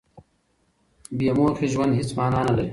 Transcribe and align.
بې 1.17 1.29
موخې 1.37 1.67
ژوند 1.73 1.91
هېڅ 1.99 2.09
مانا 2.17 2.39
نه 2.47 2.51
لري. 2.57 2.67